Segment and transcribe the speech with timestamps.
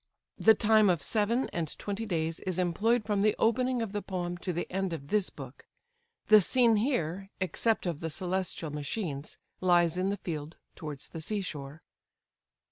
[0.39, 4.35] The time of seven and twenty days is employed from the opening of the poem
[4.39, 5.67] to the end of this book.
[6.25, 11.83] The scene here (except of the celestial machines) lies in the field towards the seashore.